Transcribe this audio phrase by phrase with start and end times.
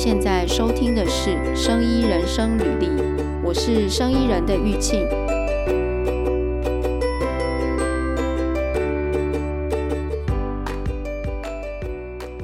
[0.00, 2.86] 现在收听的是《生医人生履历》，
[3.42, 5.04] 我是生医人的玉庆。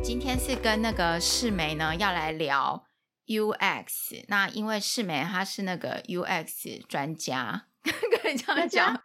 [0.03, 2.85] 今天是跟那个世梅呢要来聊
[3.29, 7.66] UX，那因为世梅她是那个 UX 专家，
[8.21, 9.00] 可以这样讲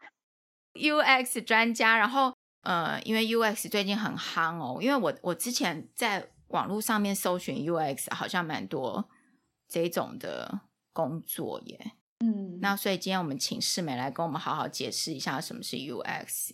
[0.74, 1.96] ，UX 专家。
[1.96, 6.32] 然后呃，因为 UX 最近很夯哦，因为我我之前在。
[6.50, 9.10] 网络上面搜寻 UX 好像蛮多
[9.68, 10.62] 这种的
[10.94, 16.52] 工作耶，嗯，那所以今天我们请世美来跟我们好好解释一下什么是 UX。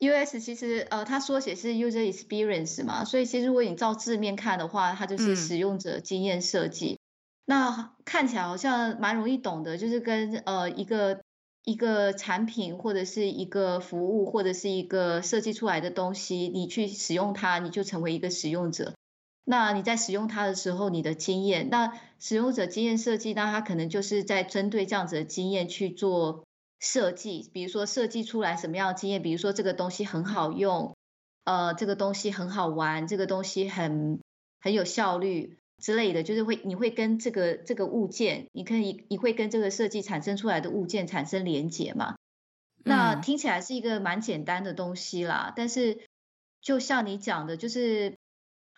[0.00, 6.94] UX 其实呃，它缩写是 User Experience 嘛，所以其实如果你照字面看的话，它就是使用者经验设计。
[6.94, 6.98] 嗯、
[7.46, 11.22] 那看起来好像蛮容易懂的，就是跟呃一个
[11.62, 18.92] 一个产品或者是一个服务或者是一个设计出来的东西，你去使用它，你就成为一个使用者。
[19.46, 26.46] 那你在使用它的时候，你的经验，那使用者经验设计，那它可能就是在针对这样子的经验去做
[26.80, 30.96] 设计，比如说设计出来什么样的经验，比如说这个东西很好用，
[31.44, 34.18] 呃，这个东西很好玩，这个东西很
[34.62, 42.14] 很有效率之类的，就是会你会跟这个这个物件，你可以你会跟这个设计产生出来的物件产生连结嘛？
[42.82, 45.98] 那听起来是一个蛮简单的东西啦，但是
[46.62, 48.14] 就像你讲的，就是。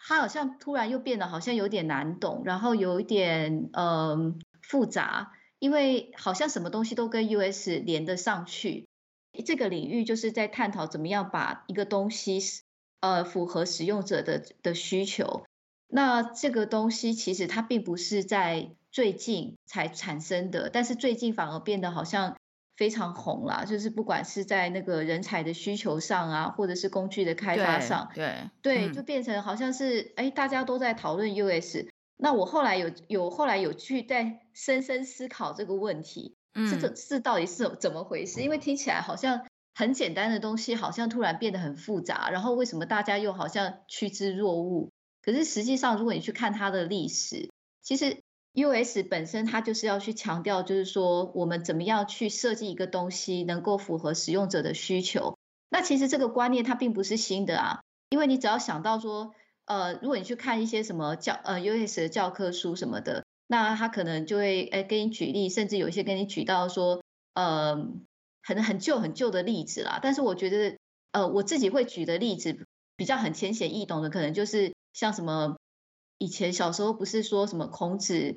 [0.08, 8.86] 它好像突然又变得好像有点难懂，然后有一点嗯、复杂，因为好像什么东西都跟 US 连得上去。
[9.44, 12.40] 这个领域就是在探讨怎么样把一个东西
[13.00, 15.44] 呃符合使用者的的需求。
[15.88, 22.36] 那这个东西其实它并不是在最近才产生的，但是最近反而变得好像。
[22.76, 31.86] 非常红啦，就是不管是在那个人才的需求上啊，或者是工具的开发上，对对，就变成好像是哎，大家都在讨论 US。
[32.18, 38.42] 那我后来有有后来有去在深深思考这个问题，嗯、是这是到底是怎么回事？
[38.42, 44.90] 因为听起来好像很简单的东西，好像突然变得很复杂，然后为什么大家又好像趋之若鹜？
[45.22, 47.50] 可是实际上，如果你去看它的历史，
[47.80, 48.18] 其实。
[48.56, 49.02] U.S.
[49.02, 55.36] 本身它就是要去强调，就是说我们怎么样去设计一个东西能够符合使用者的需求。
[55.68, 59.34] 那其实这个观念它并不是新的啊，因为你只要想到说，
[59.66, 62.00] 呃，如果你去看一些什么教呃 U.S.
[62.00, 67.02] 的教科书什么的，那他可能就会哎给你举例，甚至有一些给你举到说，
[67.34, 67.76] 呃，
[68.42, 70.00] 很很旧很旧的例子啦。
[70.02, 70.78] 但是我觉得，
[71.12, 72.56] 呃，我自己会举的例子
[72.96, 75.58] 比较很浅显易懂的，可能就是像什么
[76.16, 78.34] 以前小时候不是说什么孔子。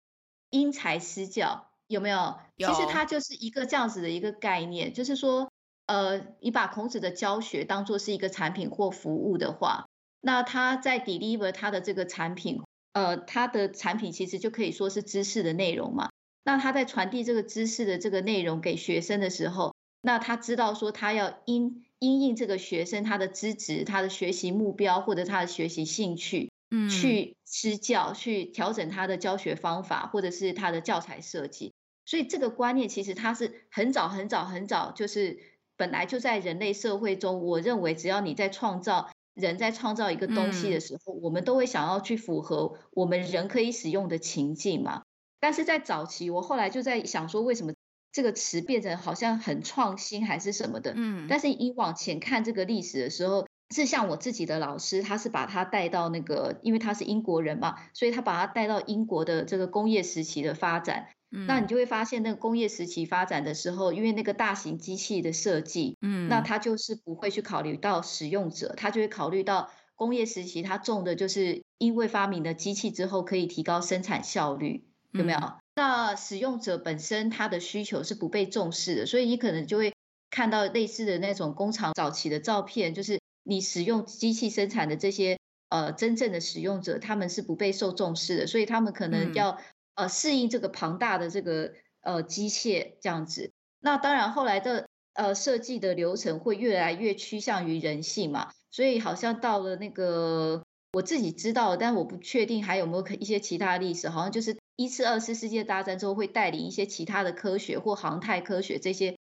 [0.50, 2.38] 因材施教有没有？
[2.56, 2.68] 有。
[2.70, 5.52] 其实它就是一个这样子的一个概念，就是说，
[5.88, 9.88] 呃，你把孔子的教学当做是一个产品或服务的话，
[10.22, 12.62] 那他在 deliver 他的这个产品，
[12.94, 16.10] 呃，他的产品其实就可以说是知识的内容嘛。
[16.44, 26.52] 那他在传递这个知识的这个内容给学生的时候，那他知道说他要因因应这个学生他的资质、他的学习目标或者他的学习兴趣。
[26.72, 31.74] 嗯，去施教，去调整他的教学方法，或者是他的教材设计。
[32.06, 35.40] 所以这个观念其实它是很早很早很早，就是
[35.78, 37.42] 本来就在人类社会中。
[37.42, 45.04] 我认为，只要你在创造人在创造一个东西的时候，我们都会想要去符合我们人可以使用的情境嘛。
[45.40, 47.74] 但是在早期，我后来就在想说，为什么
[48.12, 50.94] 这个词变成好像很创新还是什么的？
[50.96, 53.48] 嗯，但是你往前看这个历史的时候。
[53.76, 61.10] 是像我自己的老师，他是把他带到那个，因为他是英国人嘛，所以他把他带到英国的这个工业时期的发展。
[61.32, 75.38] 嗯，那你就会发现，那个工业时期发展的时候，因为那个大型机器的设计，嗯，那他就是不会去考虑到使用者，他就会考虑到工业时期他重的就是因为发明了机器之后可以提高生产效率，有没有？
[75.38, 79.94] 嗯，那使用者本身他的需求是不被重视的，所以你可能就会
[80.32, 83.20] 看到类似的那种工厂早期的照片，就是。
[83.50, 85.40] 你使用机器生产的这些
[85.70, 89.50] 呃真正的使用者，他们是不被受重视的，所以他们可能要、
[89.96, 93.52] 嗯、呃适应这个庞大的这个呃机械这样子。
[93.80, 100.64] 那当然后来的呃设计的流程会越来越趋向于人性嘛，所以好像到了那个
[100.94, 109.18] 我自己知道，但我不确定还有没有一些其他历史，好像就是一次二次世界大战之后会带领一些其他的科学或航太科学这些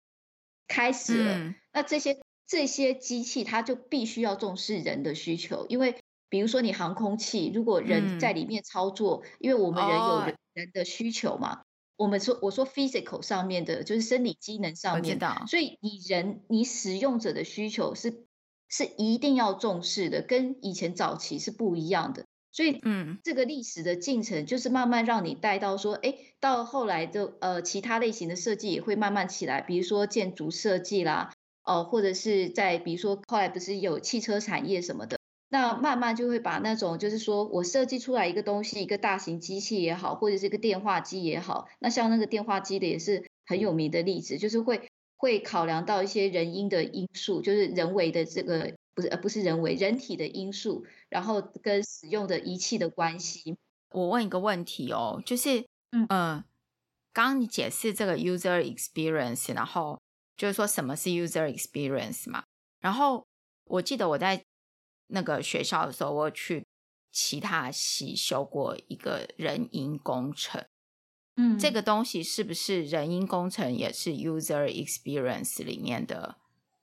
[0.67, 2.17] 开始了，嗯、那这些。
[2.47, 5.97] 这些机器它就必须要重视人的需求，因为
[6.29, 11.63] 比如说你航空器，如果人在里面操作，嗯、因为我们人有人人的需求嘛，哦、
[11.97, 18.25] 我们说我说 physical 上面的就是生理机能上面，所以你人你使用者的需求是
[18.69, 22.25] 是一定要重视的，跟以前早期是不一样的。
[22.49, 31.36] 所以，嗯，这个历史的进程就是慢慢让你带到说，哎，到后来的呃，其他类型的设计也会慢慢起来，比如说建筑设计啦，哦、
[31.67, 35.19] 呃，或者是在比如说后来不是有汽车产业什么的，
[35.49, 48.73] 那慢慢就会把那种就是说我设计出来一个东西，一个大型机器也好，或者是一个电话机也好，那像那个电话机的也是很有名的例子，就是会会考量到一些人因的因素，就是人为的这个。
[48.97, 53.55] 不是，呃不是人为人体的因素，然后跟使用的仪器的关系。
[53.91, 56.43] 我问一个问题哦，就是，嗯，呃、
[57.13, 59.99] 刚刚你解释这个 user experience，然后
[60.37, 62.43] 就是说什么是 user experience 嘛？
[62.79, 63.25] 然后
[63.65, 64.45] 我记得我在
[65.07, 66.65] 那个学校的时候，我去
[67.11, 70.63] 其他系修过一个人因工程，
[71.35, 76.37] 嗯，这个东西是不是人因工程也是 user experience 里面的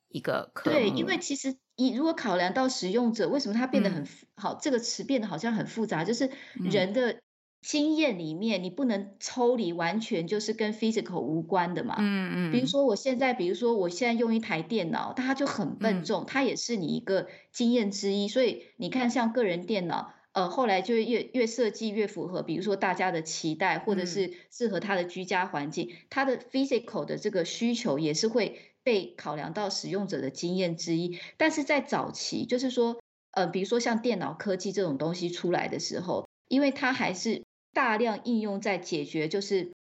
[0.09, 0.77] 一个科目？
[0.77, 1.56] 对，因为其实。
[1.77, 4.06] 你如果考量到使用者，为什么它变得很
[4.37, 4.55] 好？
[4.55, 7.21] 嗯、这个词变得好像很复杂，就是人的
[7.64, 11.96] 经验里面，你不能抽离，完全就是跟 physical 无关的嘛。
[11.99, 12.52] 嗯嗯。
[12.52, 18.28] 比如说，我现在，比如说，我现在用一台电脑，它就很笨重，它也是你一个经验之一。
[18.28, 28.58] 所以你看，像个人电脑，呃，后来就越越设计越符合，比如说大家的期待，或者是适合他的居家环境，它的 physical 的这个需求也是会。
[28.84, 33.00] 被考量到使用者的经验之一，但是在早期，就是说，
[33.31, 37.44] 呃，比如说像电脑科技这种东西出来的时候，因为它还是
[37.75, 39.73] 大量应用在解决，就是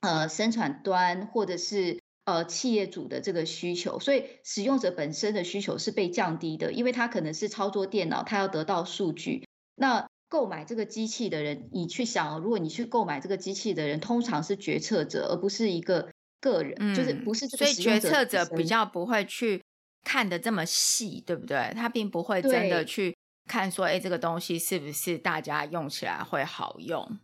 [0.00, 9.44] 呃生产端或者是呃企业主的这个需求，所以使用者本身的需求是被降低的，因为他可能是操作电脑，他要得到数据。
[9.74, 16.08] 那购买这个机器的人，你去想，如果你去购买这个机器的人，通常是决策者，而不是一个。
[16.40, 19.60] 个人、嗯、就是不是这个，所以决策者比较不会去
[20.04, 21.72] 看的这么细，对不对？
[21.74, 23.16] 他并不会真的去
[23.48, 27.18] 看说，哎，这个东西是不是大家用起来会好用？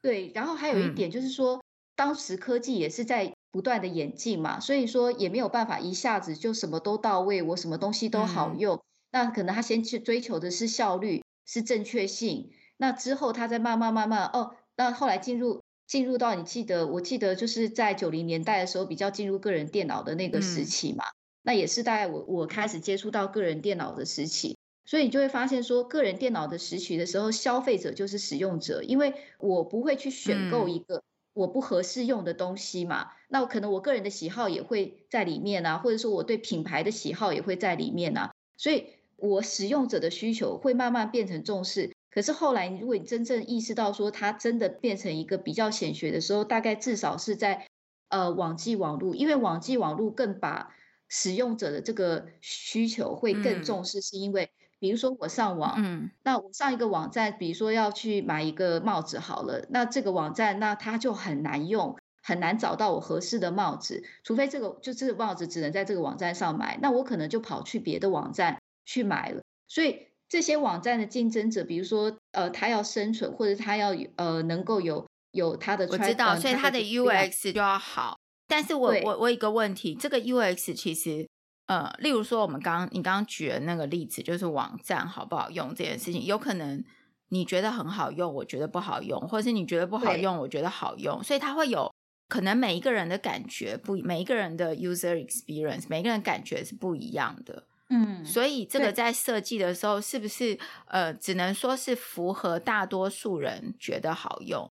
[0.00, 0.30] 对。
[0.32, 1.62] 然后还有一点就是说，嗯、
[1.96, 8.76] 当时科技也是在不断的演进嘛，所以说也没有办法一下子就什么都到位，我什么东西都好用。
[8.76, 8.80] 嗯、
[9.10, 12.52] 那可能他先去追求的是效率，是正确性。
[12.76, 15.60] 那之后他再慢慢慢慢哦，那后来进入。
[15.90, 21.02] 进入到你记得，我记得就是在九零年代的时候，比较进入个人电脑的那个时期嘛。
[21.04, 24.56] 嗯、那也是大概我我开始接触到个人电脑的时期，
[24.90, 33.02] 所以你就会发现说，个人电脑的时期的时候，消费者就是使用者，因为我不会去选购一个我不合适用的东西嘛。
[33.02, 38.84] 嗯、那可能我个人的喜好也会在里面啊，或者说我对品牌的喜好也会在里面啊，所以
[39.14, 41.94] 我使用者的需求会慢慢变成重视。
[42.10, 47.68] 可是后来，如果你真正意识到说它真的变成一个比较显学的时候，大概至少是在
[48.08, 50.74] 呃网际网络，因为网际网络更把
[51.06, 54.50] 使用者的这个需求会更重视，是因为
[54.80, 70.08] 比如说我上网，嗯，那我上一个网站，比如说要去买一个帽子好了，那这个网站那它就很难用，很难找到我合适的帽子，除非这个就这个帽子只能在这个网站上买，那我可能就跑去别的网站去买了，所以。
[70.30, 78.16] 这些网站的竞争者，比如说，呃，他要生存，或者他要呃，能够有有他的，我知道，所以他的 UX 就要好。
[78.46, 81.26] 但是我我我有一个问题，这个 UX 其实，
[81.70, 86.82] 呃，例如说我们刚刚你刚刚举的那个例子，就是网站好不好用这件事情，有可能
[87.28, 91.88] 你觉得很好用，我觉得不好用，或者是你觉得不好用，我觉得好用，所以它会有
[92.28, 97.68] 可能每一个人的感觉不，每一个人的 user experience，每一个人感觉是不一样的。
[97.88, 104.68] 嗯，所以这个在设计的时候，是不是呃，只能说是符合大多数人觉得好用，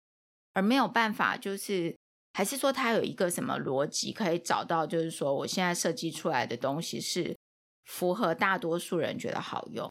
[0.53, 1.97] 而没有办法，就是
[2.35, 7.37] 还是说它有一个什么逻辑可以找到，就是说我现在设计出来的东西是
[7.85, 9.89] 符合大多数人觉得好用，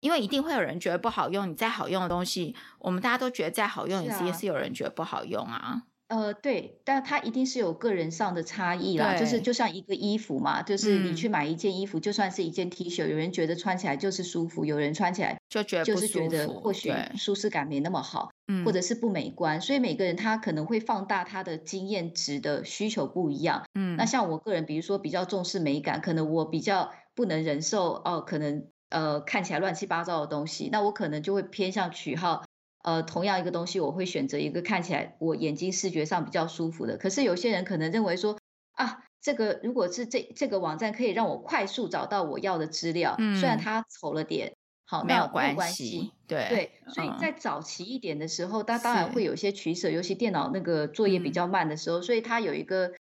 [0.00, 1.48] 因为一定会有人觉得不好用。
[1.48, 5.84] 你再好用的东西，我们大家都觉得再好用，也是有人觉得不好用啊。
[6.08, 18.30] 呃，对，但它一定是有个人上的差异啦，就是就像一个衣服嘛，就是你去买一件衣服，嗯、就算是一件 T 恤，有人觉得穿起来就是舒服，有人穿起来就觉得就是觉得或许舒适感没那么好，
[18.64, 23.64] 或者是不美观，所以每个人他可能会放大他的经验值的需求不一样。
[23.74, 32.44] 嗯，那像我个人，比如说比较重视美感，可能我比较不能忍受哦，可能呃看起来乱七八糟的东西，那我可能就会偏向取号。
[32.86, 36.96] 呃，同样一个东西，我会选择一个看起来我眼睛视觉上比较舒服的。
[36.96, 38.38] 可是有些人可能认为说，
[38.74, 46.12] 啊，这个如果是这这个网站可以让我快速找到我要的资料，嗯、虽然它丑了点，好，没有关系。
[46.28, 52.92] 对对，所以在早期一点的时候，它当然会有一些取舍，尤其电脑那个作业比较慢的时候，所以它有一个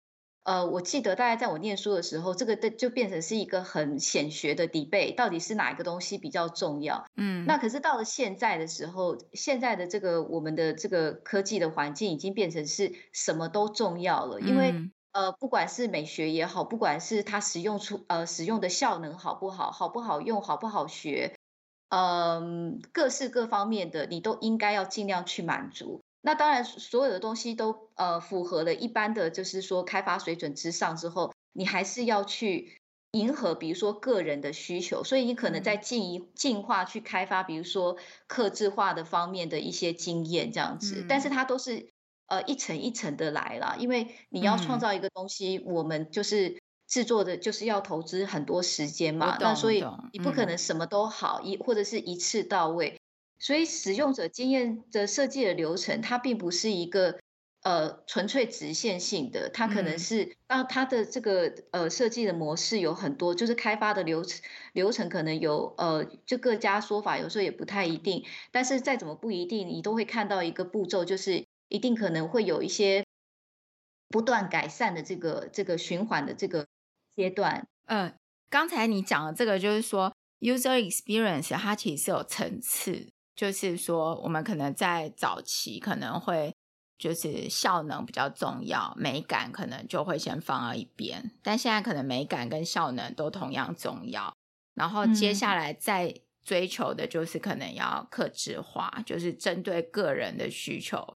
[0.45, 7.05] 呃，我记得大概在我念书的时候，这个的就变成是一个很显学的 debate，到底是哪一个东西比较重要？
[7.17, 14.71] 嗯，那可是到了现在的时候，现在的这个我们的这个科技的环境已经变成是什么都重要了，因为。
[14.71, 21.37] 嗯呃，不管是美学也好，不管是它使用出呃使用的效能好不好，好不好用，好不好学，
[21.87, 26.01] 嗯、呃，各式各方面的你都应该要尽量去满足。
[26.25, 41.87] 那当然，所有的东西都呃符合了一般的就是说开发水准之上之后，你还是要去迎合，比如说个人的需求，所以你可能在进一进化去开发，比如说客制化的方面的一些经验这样子，嗯、但是它都是。
[42.27, 49.37] 呃，一层一层的来了，因为你要创造一个东西，嗯、我们就是制作的，就是要投资很多时间嘛。
[49.39, 52.99] 那所以你不可能什么都好一、嗯、或者是一次到位。
[53.39, 57.19] 所以使用者经验的设计的流程，它并不是一个
[57.63, 64.41] 呃纯粹直线性的，它可能是当它的这个呃设计的模式有很多，就是开发的流程
[64.73, 68.23] 流程可能有呃就各家说法，有时候也不太一定。
[68.51, 71.45] 但是再怎么不一定，你都会看到一个步骤，就是。
[71.67, 73.03] 一定可能会有一些
[74.09, 76.67] 不断改善的这个这个循环的这个
[77.15, 77.67] 阶段。
[77.87, 78.13] 嗯，
[78.51, 86.55] 刚才你讲的这个就是说，user experience 它其实是有层次，就是说我们可能在早期可能会
[86.97, 94.33] 就是效能比较重要，美感可能就会先放到一边，但现在可能美感跟效能都同样重要。
[94.73, 96.13] 然后接下来再
[96.43, 101.15] 追求的就是可能要克制化，就是针对个人的需求。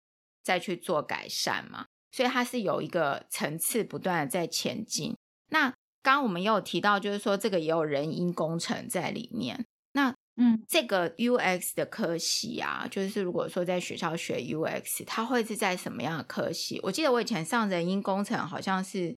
[0.45, 5.17] 再去做改善嘛，所以它是有一个层次不断的在前进。
[5.49, 5.71] 那
[6.03, 9.65] 刚刚我们也有提到，就是说这个也有人因工程在里面。
[9.93, 16.79] 那嗯，这个 UX 的科系啊，就是如果说在学校学 UX，它会是在什么样的科系？
[16.83, 19.15] 我记得我以前上人因工程好像是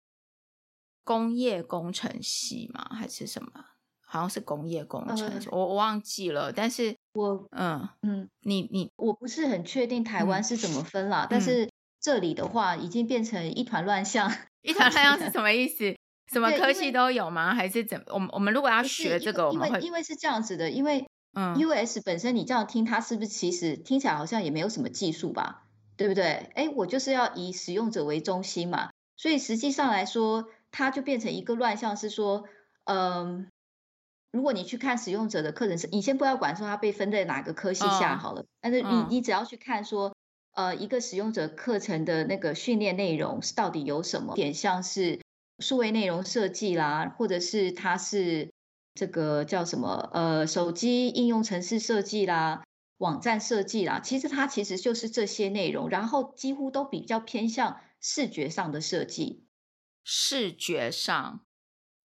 [1.04, 3.50] 工业工程系嘛，还是什么？
[4.10, 6.52] 好像是工业工程，嗯、我我忘记了。
[6.52, 6.96] 但是。
[7.14, 11.68] 我嗯嗯，你你我不是很确定台湾是怎么分啦，嗯、但是
[12.00, 14.32] 这里的话已经变成一团乱象。
[14.62, 15.96] 一团乱象是 什么意思？
[16.32, 17.52] 什么科系都有吗？
[17.52, 18.04] 还是怎么？
[18.14, 21.04] 我们我们如果要学这个，因为因为，因为是这样子的，因为
[21.38, 25.64] 嗯，US 本身你这样听，它是不是其实听起来好像也没有什么技术吧？
[25.96, 26.50] 对不对？
[26.54, 32.44] 哎，我就是要以使用者为中心嘛，所以实际上来说，它就变成一个乱象，是说
[32.84, 33.46] 嗯。
[34.30, 38.46] 如果你去看使用者的课程是，你先不要管说它被分在哪个科系下好了，oh.
[38.60, 40.14] 但是你你只要去看说，
[40.52, 45.18] 呃，一个使用者课程的那个训练内容是到底有什么，点像是
[45.60, 48.50] 数位内容设计啦，或者是它是
[48.98, 52.64] 这个叫什么，呃，手机应用程式设计啦，
[52.96, 59.44] 网站设计啦，其实它其实就是这些内容，然后几乎都比较偏向视觉上的设计，
[60.02, 61.40] 视觉上。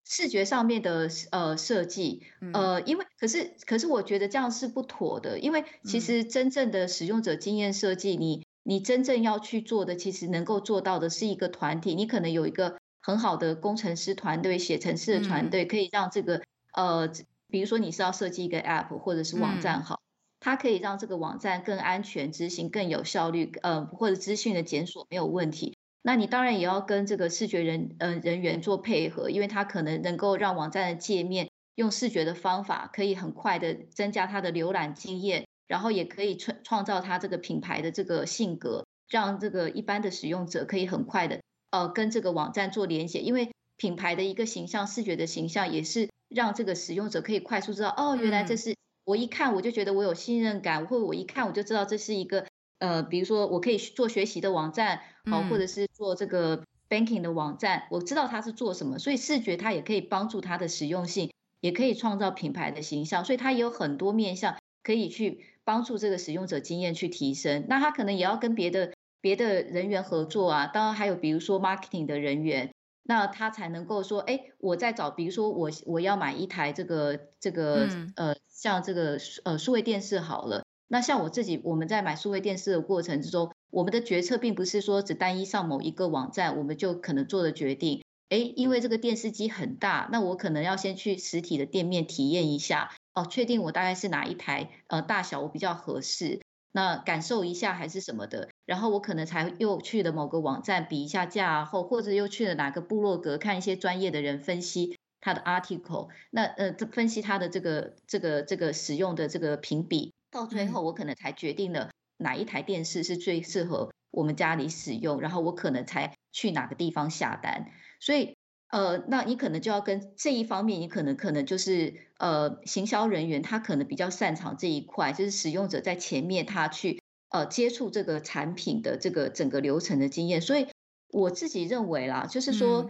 [0.05, 2.23] 视觉上面的呃设计，
[2.53, 16.43] 呃，因为可是可是我觉得这样是不妥的，因为其实真正的使用者经验设计，你你真正要去做的，其实能够做到的是一个团体，你可能有一个很好的工程师团队、写程式的团队，可以让这个
[16.73, 17.09] 呃，
[17.49, 20.01] 比如说你是要设计一个 app 或者是网站好，
[20.39, 25.77] 它可以让这个网站更安全执行、更有效率，呃，或者资讯的检索没有问题。
[26.01, 41.39] 那你当然也要跟这个视觉人呃人员做配合，因为他可能能够让网站的界面用视觉的方法，可以很快的增加他的浏览经验，然后也可以创创造他这个品牌的这个性格，让这个一般的使用者可以很快的
[41.71, 48.75] 呃跟这个网站做连接，因为品牌的一个形象，视觉的形象也是让这个使用者可以快速知道哦，原来这是
[49.05, 52.45] 我一看我就觉得我有信任感，或者我一看我就知道这是一个。
[52.79, 54.99] 呃，比如说我可以做学习的网站，
[55.31, 67.65] 好、哦，或者是做这个 banking 的网站，我知道它是做什么，所以视觉它也可以帮助它的实用性，也可以创造品牌的形象，所以它也有很多面向可以去帮助这个使用者经验去提升。
[67.69, 72.73] 那它可能也要跟别的别的人员合作啊，当然还有比如说 marketing 的人员，
[73.03, 80.63] 那他才能够说，哎，我在找，比如说我我要买一台这个这个呃，像这个呃数位电视好了。
[80.87, 88.03] 那像我自己，我们在买数位电视的过程之中，我们的决策并不是说只单一上某一个网站，我们就可能做的决定。
[88.29, 96.41] 诶，因为这个电视机很大，那我可能要先去实体的店面体验一下，哦，确定我大概是哪一台，呃，大小我比较合适，
[96.71, 110.13] 那感受一下还是什么的，然后我可能才又去了某个网站比一下价后，或者又去了哪个部落格看一些专业的人分析他的 article，那呃，分析他的这个这个这个使用的这个评比。
[110.31, 117.67] 到最后，我可能才决定了哪一台电视是最适合我们家里使用，然后我可能才去哪个地方下单。
[117.99, 118.35] 所以
[118.69, 126.99] 呃，那你可能就要跟这一方面，你可能可能就是呃，行销人员他可能比较擅长这一块，就是使用者在前面他去
[127.33, 130.39] 呃接触这个产品的这个整个流程的经验。
[130.39, 130.67] 所以
[131.09, 132.89] 我自己认为啦，就是说，嗯、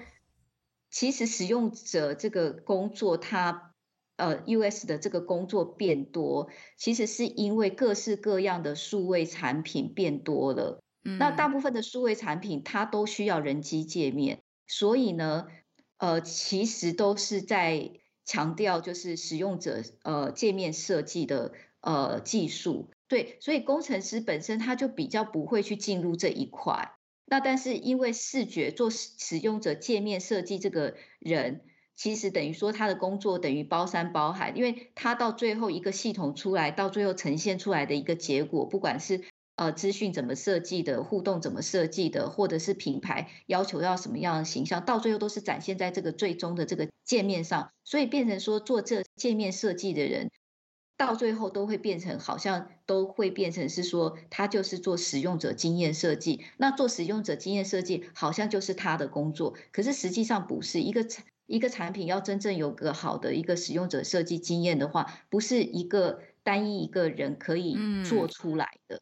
[0.91, 3.71] 其实使用者这个工作它。
[4.15, 6.47] 呃，US 的这个工作变多，
[6.77, 10.83] 其实是因为各式各样的数位产品变多了。
[11.03, 15.47] 嗯，那大部分的数位产品它都需要人机界面，所以呢，
[15.97, 17.89] 呃，其实都是在
[18.23, 22.91] 强调就是使用者呃界面设计的呃技术。
[23.13, 26.95] 对，所以工程师本身他就比较不会去进入这一块。
[27.25, 31.61] 那但是因为视觉做使用者界面设计这个人。
[31.95, 39.21] 其实等于说他的工作等于包山包海，因为他到最后一个系统出来，到最后呈现出来的一个结果，不管是
[39.57, 47.69] 呃资讯怎么设计的，互动怎么设计的，或者是品牌要求要什么样的形象，到最后都是展现在这个最终的这个界面上。
[47.83, 50.31] 所以变成说做这界面设计的人，
[50.97, 56.41] 到最后都会变成好像都会变成是说他就是做使用者经验设计。
[56.57, 61.05] 那做使用者经验设计好像就是他的工作，可是实际上不是一个。
[61.45, 68.95] 一个产品要真正有个好的一个使用者设计经验的话，不是一个单一一个人可以做出来的。
[68.95, 69.01] 嗯、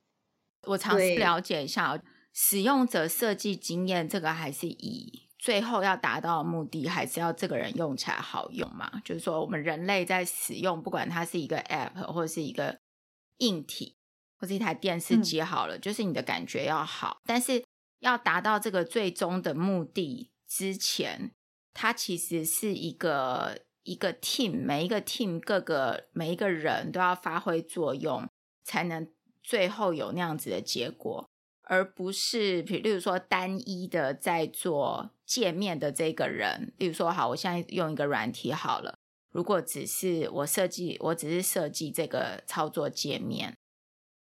[0.71, 2.01] 我尝试了解一下，
[2.33, 9.01] 使用者设计经验这个还是以最后要达到的目的，还是要这个人用起来好用嘛？
[9.03, 12.77] 就是说，我们人类在使用，不管它是一个 App 或者是一个
[13.39, 13.95] 硬体，
[14.37, 17.65] 或是一台电视机好了，嗯、就是你的感觉要好，但是
[18.01, 21.31] 要达到这个最终的目的之前。
[21.73, 28.27] 它其实是一个一个 team，每一个 team 各个每一个人都要发挥作用，
[28.61, 29.09] 才能
[29.41, 31.29] 最后有那样子的结果，
[31.71, 36.73] 而不是比，例如说单一的在做界面的这个人。
[36.77, 38.97] 例如说，好，我现在用一个软体好了，
[39.31, 43.55] 如果只是我设计，我只是设计这个操作界面，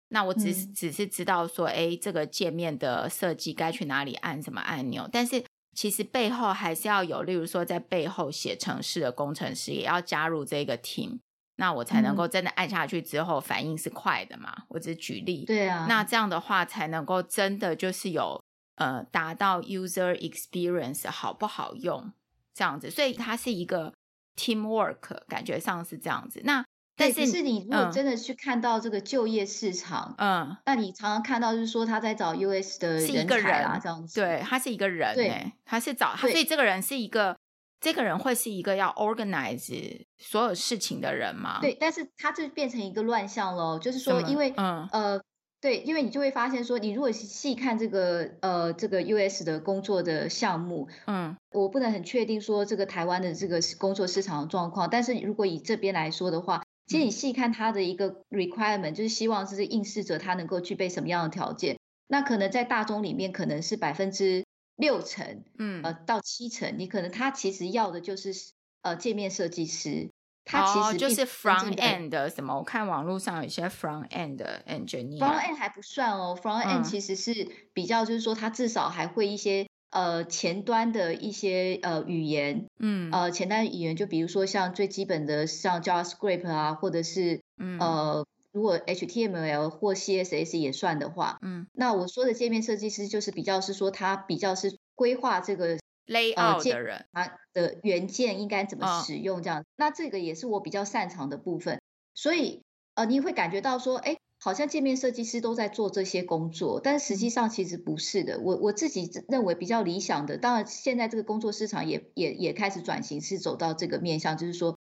[0.09, 5.43] 那我只是、嗯、只是知道说，哎，这个界面的设计该去哪里按什么按钮，但是。
[5.73, 11.19] 其实背后还是要有，例如说在背后写程式的工程师也要加入这个 team，
[11.61, 14.51] 那我才能够真的按下去之后反应是快的嘛。
[14.69, 18.43] 我只举例，对啊，那这样的话才能够真的就是有
[18.77, 22.11] 呃达到 user experience 好不好用
[22.55, 23.93] 这样子，所以它是一个
[24.35, 26.41] teamwork，感觉上是这样子。
[26.43, 26.65] 那
[26.97, 37.37] 但是，是你如果真的去看到这个就业市场，嗯，那你常常看到就是说他在找 US 的一个人才啊，这样子，对，他是一个人，对，他是找，所以这个人是一个，
[37.81, 41.59] 这个人会是一个要 organize 所有事情的人吗？
[41.59, 45.21] 对，但是他就变成一个乱象喽，就是说，因为，嗯，呃，
[45.59, 56.63] 对，因为你就会发现说，你如果细看这个，呃，这个 US 的工作的项目，嗯，我不能很确定说这个台湾的这个工作市场的状况，但是如果以这边来说的话。
[56.87, 61.77] 其实你细看他的一个 requirement，就是希望是这应试者他能够具备什么样的条件。
[62.07, 64.43] 那可能在大中里面可能是百分之
[64.81, 68.33] 六成，嗯，呃，到七成，你可能他其实要的就是
[68.81, 70.09] 呃界面设计师。
[70.43, 72.57] 他其实、哦、就是 front end 的什么？
[72.57, 75.19] 我看网络上有些 front end 的 engineer。
[75.19, 79.67] front end 还不算哦，front end 其实是比较就是说他至少还会一些。
[79.91, 101.81] 呃，前端的一些呃语言，嗯，呃，前端语言就比如说像最基本的像 JavaScript 啊，或者是，嗯，呃，如果 HTML 或 CSS 也算的话，嗯，那我说的界面设计师就是比较是说他比较是规划这个 layout 的人，他、呃、的元件应该怎么使用这样，哦、那这个也是我比较擅长的部分，
[102.13, 102.63] 所以
[102.95, 104.17] 呃，你会感觉到说，哎。
[104.43, 108.39] 好像界面设计师都在做这些工作，但实际上其实不是的。
[108.39, 114.79] 我我自己认为比较理想的，当然现在这个工作市场也也也开始转型，是走到这个面向，就是说，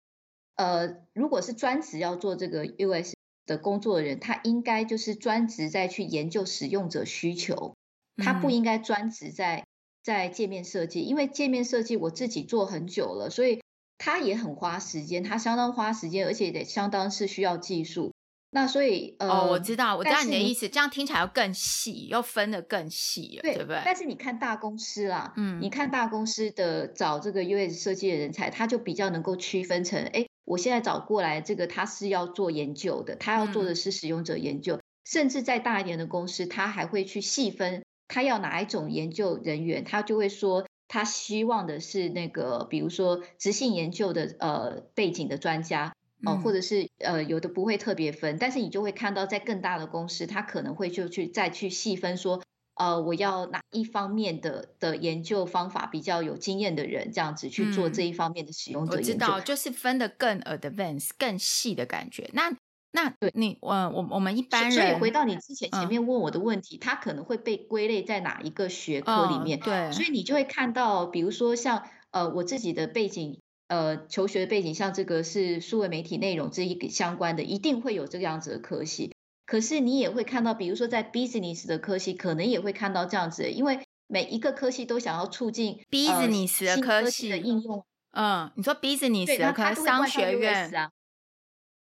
[0.55, 3.15] 呃，如果是专职要做这个 US
[3.49, 7.75] 的工作的人，他应该就是专职在去研究使用者需求，
[8.19, 9.65] 他不应该专职在
[10.05, 13.61] 在界面设计，因为界面设计我自己做很久了，所以
[13.97, 18.13] 他也很花时间，他相当花时间，而且得相当是需要技术。
[18.51, 23.83] 那所以，呃，哦，我知道，我知道你的意思，这样听起来要更细，要分得更细了，对，对不对？
[23.85, 45.93] 但是你看大公司啦，嗯，你看大公司的找这个 UX 设计的人才，他就比较能够区分成，哎，我现在找过来这个他是要做研究的，他要做的是使用者研究，嗯，甚至再大一点的公司，他还会去细分，他要哪一种研究人员，他就会说，他希望的是那个，比如说质性研究的呃背景的专家。
[46.25, 52.43] 哦，或者是呃，有的不会特别分，但是你就会看到，在更大的公司，他可能会就去再去细分说，
[52.79, 62.31] 呃，我要哪一方面的的研究方法比较有经验的人，这样子去做这一方面的使用者研我知道，就是分得更 advanced、更细的感觉。
[62.33, 62.57] 那
[62.93, 69.59] 那对你，我我我们一般人，所以回到你之前前面问我的问题，嗯、它可能会被归类在哪一个学科里面？
[69.59, 79.13] 哦、对，所以你就会看到，比如说像呃，我自己的背景，呃，求学的背景，像这个是数位媒体内容这一个相关的，一定会有这个样子的科系。
[79.49, 87.83] 可是你也会看到，比如说在 business 的科系，可能也会看到这样子，因为每一个科系都想要促进 business 的科系的应用。
[88.11, 90.91] 嗯，你说 business 的科商学院啊，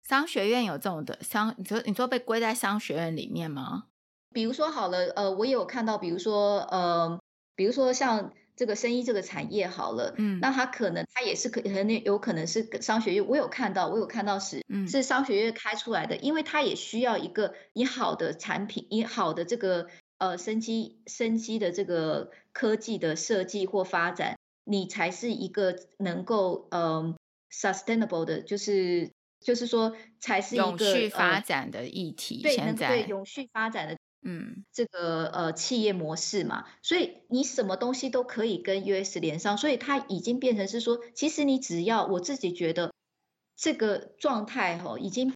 [0.07, 3.87] 商学院有这种的商，你说你说被归在商学院里面吗？
[4.31, 7.19] 比如说好了，呃，我也有看到，比如说呃，
[7.57, 8.31] 比如说像。
[8.57, 27.15] 这个生医这个产业好了，嗯，那他可能他也是可可能有可能是商学院，我有看到，我有看到是，嗯，是商学院开出来的，因为他也需要一个你好的产品，你好的这个呃生机生机的这个科技的设计或发展，你才是一个能够嗯、呃、
[27.53, 33.96] sustainable 的，就是就是说才是一个永续发展的议题，对，能对永续发展的。
[34.29, 42.91] 嗯，这个呃企业模式嘛，所以你什么东西都可以跟 US 连上，所以它已经变成是说，其实你只要我自己觉得
[43.55, 45.33] 这个状态哈、哦，已经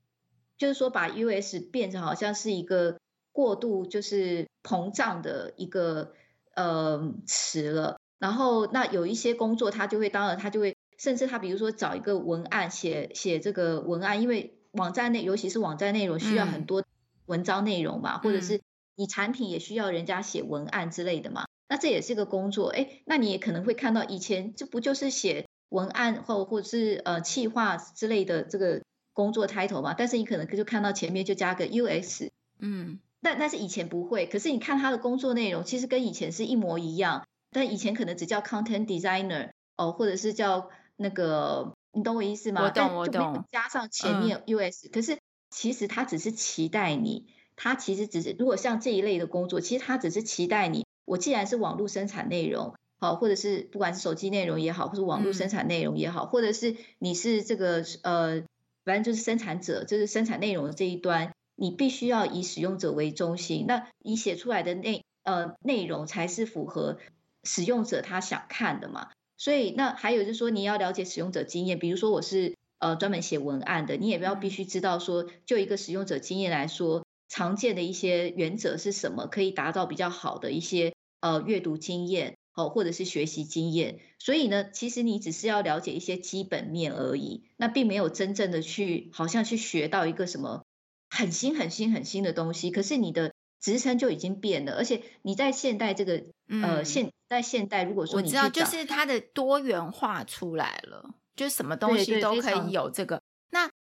[0.57, 2.97] 就是说把 US 变成好像是一个
[3.31, 6.11] 过度就是膨胀的一个
[6.53, 7.97] 呃词了。
[8.19, 16.83] 然后那有一些工作，他就会当然他就会，甚至他比如说找一个文案写写这个文案，因为网站内尤其是网站内容需要很多
[17.27, 18.59] 文章内容嘛，嗯、或者是。
[18.95, 21.45] 你产品也需要人家写文案之类的嘛？
[21.67, 28.81] 那这也是个工作，哎，那你也可能会看到以前这不就是写文案或或者是呃企划之类的这个
[29.13, 29.93] 工作 title 嘛？
[29.93, 42.63] 但是你可能就看到前面就加个 US，嗯，但但是以前不会，可是你看他的工作内容其实跟以前是一模一样，但以前可能只叫 content designer 哦，或者是叫那个，你懂我意思吗？
[42.65, 45.17] 我懂我懂，加上前面 US，嗯，可是
[45.49, 47.27] 其实他只是期待你。
[47.63, 50.83] 他其实只是，如果像这一类的工作，其实他只是期待你。
[51.05, 58.41] 我既然是网络生产内容，好，或者是不管是手机内容也好，或者网络生产内容也好，嗯、或者是你是这个呃，
[58.83, 63.65] 反正就是生产者，就是生产内容的这一端，你必须要以使用者为中心。
[63.67, 66.97] 那你写出来的内呃内容才是符合
[67.43, 69.09] 使用者他想看的嘛。
[69.37, 77.05] 所以那还有就是说，你要了解使用者经验，比如说我是呃专门写文案的，你也不要必须知道说，就一个使用者经验来说。
[77.31, 79.25] 常见的一些原则是什么？
[79.25, 84.01] 可以达到比较好的一些呃阅读经验哦，或者是学习经验。
[84.19, 90.65] 所以呢，其实你只是要了解一些基本面而已，那并没有真正的去好像去学到一个什么
[91.09, 92.69] 很新很新很新的东西。
[92.69, 103.21] 可是你的职称就已经变了，而且你在现代这个呃现在现代，如果说你知道，就是它的多元化出来了，就是什么东西都可以有这个。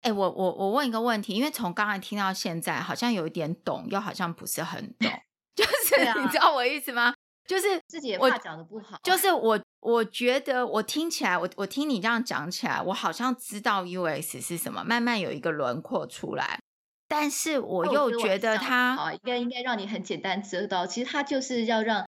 [0.02, 5.10] 哎，我我我问一个问题，因为从刚才听到现在，好像有一点懂，又好像不是很懂，
[5.56, 7.14] 就是、啊、你知道我意思吗？
[7.48, 16.60] 就是自己也怕讲的不好，就是我我觉得我听起来，我我听你这样讲起来，我好像知道 US 是什么，慢慢有一个轮廓出来，
[17.08, 22.08] 但是我又觉得它啊，应该应该让你很简单知道，其实它就是要让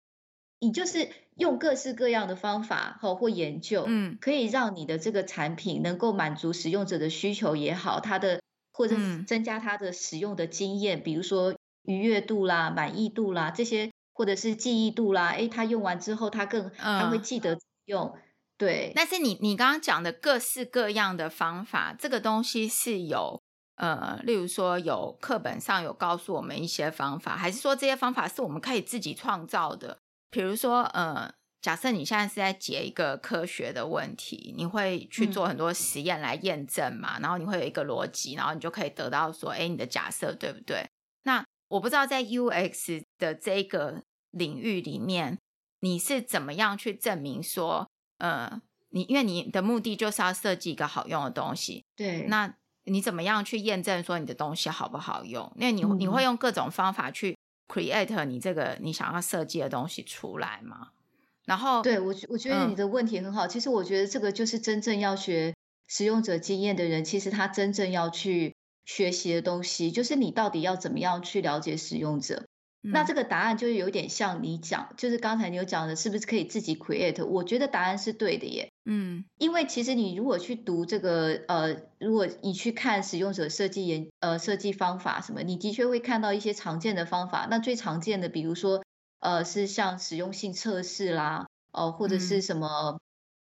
[0.59, 1.09] 你就是。
[1.41, 8.39] 用各式各样的方法或研究，嗯，可以让你的这个产品能够满足使用者的需求也好，它的
[8.71, 8.95] 或者
[9.27, 18.21] 增加它的使用的经验，嗯、比如说愉悦度啦、满意度啦这些，或者是记忆度啦，哎，他用完之后他更他会记得用，嗯、
[18.57, 18.91] 对。
[18.95, 23.41] 但是你你刚刚讲的各式各样的方法，这个东西是有
[23.77, 29.97] 呃，例如说有课本上有告诉我们一些方法，还是说这些方法是我们可以自己创造的？
[30.31, 37.19] 比如说，呃，假设你现在是在解一个科学的问题，你会去做很多实验来验证嘛？
[37.19, 40.89] 嗯、然后你会有一个逻辑，然后你就可以得到说，哎，你的假设对不对？
[41.23, 45.37] 那我不知道在 UX 的这个领域里面，
[45.81, 55.51] 你是怎么样去证明说，呃，你因为你的目的就是要设计一个好用的东西，对，那你怎么样去验证说你的东西好不好用？
[55.57, 57.37] 因为你你会用各种方法去。
[57.71, 60.89] Create 你这个你想要设计的东西出来嘛？
[61.45, 63.47] 然后对我我觉得你的问题很好。
[63.47, 65.53] 嗯、其实我觉得这个就是真正要学
[65.87, 68.55] 使用者经验的人，其实他真正要去
[68.85, 72.45] 学习的东西，就是你到底要怎么样去了解使用者。
[72.83, 77.23] 嗯、那这个答案就是有点像你讲，就是刚才你有讲的，是不是可以自己 create？
[77.25, 78.71] 我觉得答案是对的耶。
[78.85, 87.47] 嗯，因为其实你如果去读这个呃，如果你去看使用者设计研呃设计方法什么，你的确会看到一些常见的方法。
[87.51, 88.81] 那最常见的，比如说
[89.19, 92.99] 呃，是像使用性测试啦，哦、呃，或者是什么、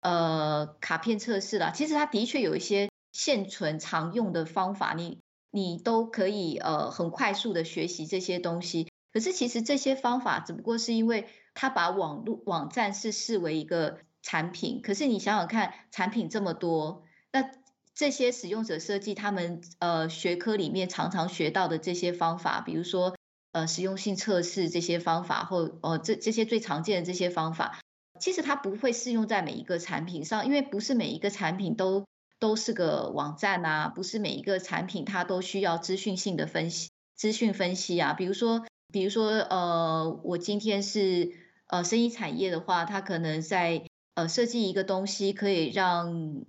[0.01, 5.17] 嗯、呃卡片测试啦，其实它的确有一些现存常用的方法，你
[5.49, 8.87] 你都可以呃很快速的学习这些东西。
[9.13, 17.49] 可是其实这些方法只不过是因为它把网络网站是视为一个产品，可是你想想看，产品这么多，那
[17.93, 23.15] 这些使用者设计他们呃学科里面常常学到的这些方法，比如说。
[23.55, 27.79] 呃，实用性测试这些方法，或呃，这这些最常见的这些方法，
[28.19, 32.03] 其实它不会适用在每一个产品上，因为不是每一个产品都
[32.39, 38.13] 都是个网站啊，不是每一个产品它都需要资讯性的分析、资讯分析啊。
[38.13, 41.33] 比如说，比如说，呃，我今天是
[41.67, 43.83] 呃，生意产业的话，它可能在
[44.15, 46.45] 呃设计一个东西，可以让，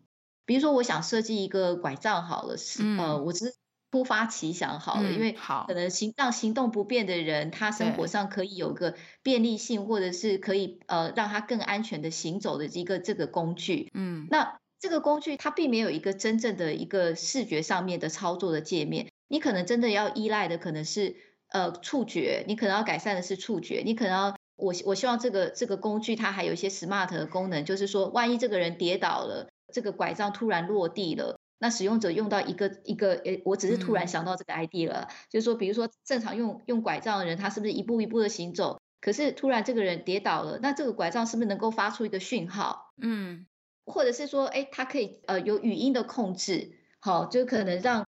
[0.47, 3.55] 比如说，我想设计一个拐杖，好了，是呃，我只是。
[3.95, 5.37] 突发奇想好了，嗯、因为
[5.69, 13.93] 可能行让行动不便的人，他生活上可以有个便利性，或者是可以呃让他更安全的行走的一个这个工具。
[13.95, 21.15] 嗯，那这个工具它并没有一个真正的一个视觉上面的操作的界面，你可能真的要依赖的可能是
[21.55, 31.39] 呃触觉，你可能要改善的是触觉，你可能要我我希望这个这个工具它还有一些 smart 的功能，就是说万一这个人跌倒了，这个拐杖突然落地了。
[31.59, 38.81] 那使用者用到一个一个，诶，我只是突然想到这个 ID 了，嗯、就是说，比如说正常用用拐杖的人，他是不是一步一步的行走？
[39.01, 42.93] 可是突然这个人跌倒了，那这个拐杖是不是能够发出一个讯号？
[43.01, 43.47] 嗯，
[43.87, 48.05] 或者是说，诶，它可以呃有语音的控制，好，就可能让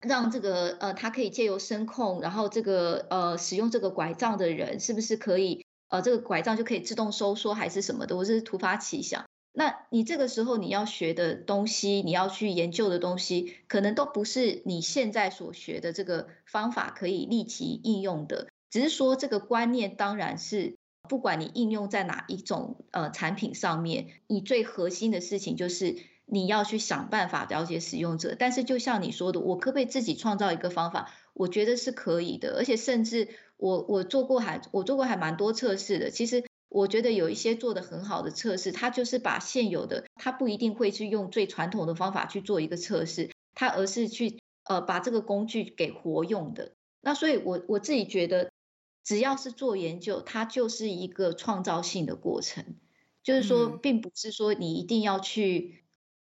[0.00, 8.16] 让这个呃，它可以借由声控，然后这个呃使用这个拐杖的人是不是可以呃这个拐杖就可以自动收缩还是什么的？
[8.16, 9.24] 我是突发奇想。
[9.58, 18.48] 那你这个时候你要学的东西，你要去研究的东西，可能都不是你现在所学的这个方法可以立即应用的。
[18.70, 20.76] 只是说这个观念当然是，
[21.08, 28.36] 不管你应用在哪一种呃产品上面，你最核心的事情就是你要去想办法了解使用者。
[28.38, 31.10] 但是就像你说的，我可不可以自己创造一个方法？
[31.32, 36.44] 我觉得是可以的，而且甚至我我做过还我做过还蛮多测试的，其实。
[36.68, 46.72] 我觉得有一些做的很好的测试，它就是把现有的，它不一定会去用最传统的方法去做一个测试，它而是去呃把这个工具给活用的。
[47.00, 48.50] 那所以我，我我自己觉得，
[49.04, 52.74] 只要是做研究，它就是一个创造性的过程，
[53.22, 55.84] 就是说，并不是说你一定要去，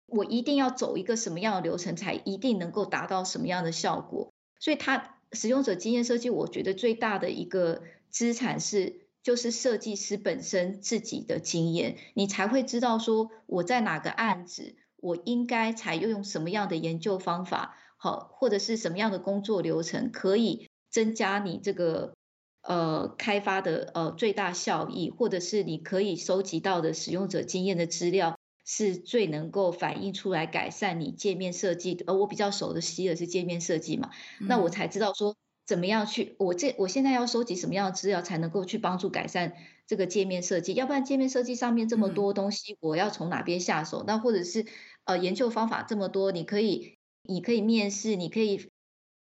[0.06, 4.32] 我一定要走一个什么样的流程才一定能够达到什么样的效果。
[4.60, 9.00] 所以，它使用者经验设计，我觉得最大的一个资产是。
[9.22, 22.14] 就是设计师本身自己的经验，你才会知道说我在哪个案子，我应该采用什么样的研究方法，好，或者是什么样的工作流程，可以增加你这个
[22.62, 32.05] 呃开发的呃最大效益，或者是你可以收集到的使用者经验的资料是最能够反映出来改善你界面设计的。
[32.07, 35.37] 而我比较熟的希尔是界面设计嘛，嗯、那我才知道说。
[35.64, 36.35] 怎么样去？
[36.40, 39.55] 我这我现在要收集什么样的资料才能够去帮助改善
[39.87, 40.75] 这个界面设计？
[40.75, 44.03] 要不然界面设计上面这么多东西，我要从哪边下手？
[44.03, 44.66] 嗯、那或者是
[45.05, 48.68] 呃研究方法这么多，你可以你可以面试，你可以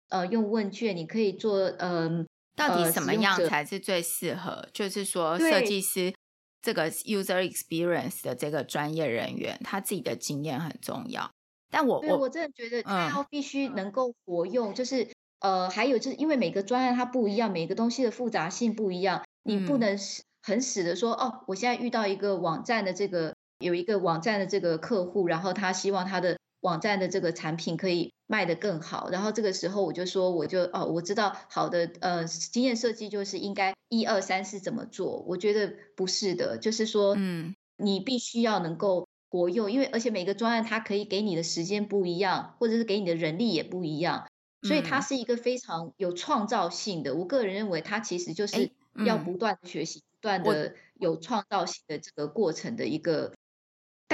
[0.08, 4.70] 呃用问卷，你可以做呃到底什么样才是最适合？
[4.74, 6.14] 就是说设计师
[6.64, 11.30] 这个 user experience 的这个专业人员，他自己的经验很重要。
[11.70, 15.08] 但我我我真的觉得他要必须能够活用，嗯、就是。
[15.44, 19.98] 呃，还有就是因为每个专案它不一样，每个东西的复杂性不一样，你不能
[20.42, 44.28] 很死的说，嗯、哦，我现在遇到一个网站的这个有一个网站的这个客户，然后他希望他的网站的这个产品可以卖得更好，然后这个时候我就说，我就哦，我知道好的，呃，经验设计就是应该一二三四怎么做，我觉得不是的，就是说，嗯，你必须要能够活用，因为而且每个专案它可以给你的时间不一样，或者是给你的人力也不一样。
[44.66, 48.72] 所以它是一个非常有创造性的，嗯、我个人认为它其实就是
[49.06, 53.36] 要不断学习、嗯、不断的有创造性的这个过程的一个，我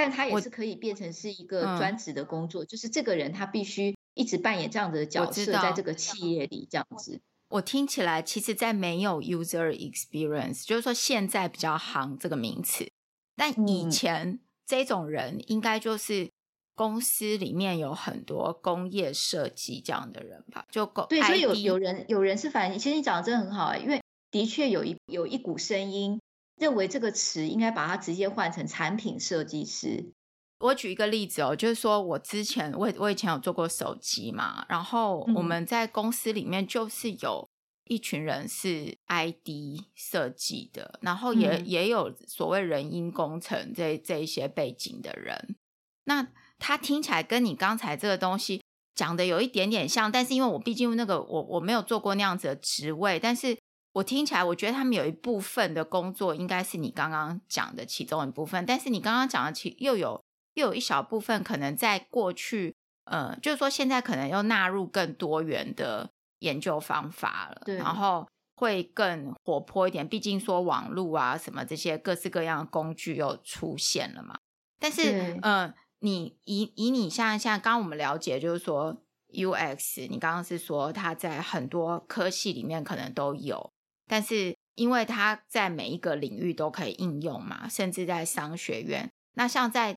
[0.00, 7.20] 但他也是可以变成是一个专职的工作，嗯、就是这个人他必须一直扮演这样的角色，在这个企业里这样子。
[7.48, 12.90] 我听起来，其实，在没有 user experience，就是说现在比较行这个名词，
[13.36, 16.30] 但以前这种人应该就是。
[16.76, 26.18] 公司里面有很多工业设计这样的人吧，就工对，所以有有人有人是反映，其实你讲的真的很好啊，因为的确有一有一股声音
[26.60, 30.12] 认为这个词应该把它直接换成产品设计师。
[30.60, 37.48] 我举一个例子哦，就是说我之前我我以前有做过手机嘛，然后我们在公司里面就是有
[37.86, 45.56] 一群人是 ID 设计的，然后也、嗯、也有所谓人因工程这这一些背景的人。
[46.04, 48.62] 那他听起来跟你刚才这个东西
[48.94, 53.56] 讲的有一点点像，但是因为我毕竟那个我我没有做过那样子的职位，但是
[53.92, 60.22] 我听起来我觉得他们有一部分的工作应该是你刚刚讲的其中一部分，但是你刚刚讲的其又有
[60.54, 62.74] 又有一小部分可能在过去，
[63.04, 66.10] 呃，就是说现在可能又纳入更多元的。
[66.40, 68.26] 研究方法了，对，然后
[68.56, 70.08] 会更活泼一点。
[70.08, 74.38] 毕竟说网络啊什么这些各式各样的工具又出现了嘛。
[74.78, 79.02] 但是，嗯、呃，你以以你像像刚刚我们了解，就是说
[79.34, 83.70] UX，你刚刚是说它在很多科系里面可能都有，
[84.10, 89.08] 但是因为它在每一个领域都可以应用嘛，甚至在商学院。
[89.34, 89.96] 那像在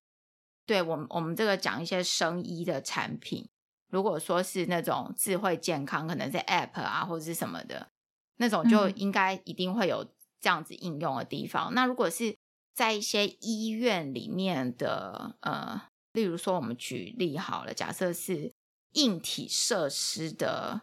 [0.67, 3.49] 对我们我们这个讲一些生医的产品。
[3.89, 7.89] 如果说是那种智慧健康，可能是 App 啊，或者是什么的
[8.37, 10.03] 那种，就应该一定会有
[10.39, 11.71] 这样子应用的地方。
[11.71, 12.35] 嗯、那如果是
[12.73, 15.79] 在一些医院里面的，呃，
[16.13, 18.51] 例如说我们举例好了，假设是
[18.93, 20.81] 硬体设施的，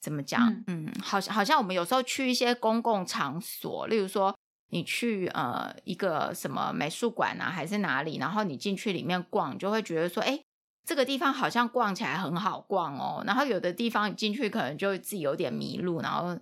[0.00, 0.48] 怎么讲？
[0.48, 4.36] 嗯，嗯，好像好像我们有时候去一些公共场所，例如说
[4.70, 10.40] 你去呃一个什么美术馆啊，还是哪里，然后你进去里面逛，你就会觉得说，哎。
[10.86, 16.34] 这个地方好像逛起来很好逛哦，然后有的地方你进去可能就自己有点迷路，然后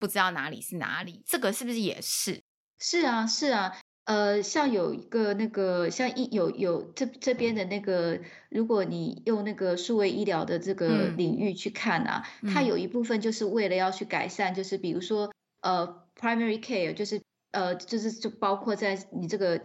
[0.00, 1.22] 不知道哪里是哪里。
[1.24, 2.42] 这个是不是也是？
[2.80, 3.72] 是啊，是啊。
[4.04, 19.62] 呃，像有一个那个，像一有有这这边的那个，如果你用那个数位医疗的这个领域去看啊，嗯、它有一部分就是为了要去改善，就是比如说呃，primary care，就是呃，就是就包括在你这个。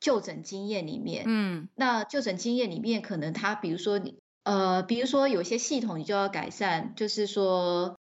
[0.00, 7.98] 就诊经验里面，嗯，那就诊经验里面，可能它比如说你，呃，比如说有些系统你就要改善，就是说，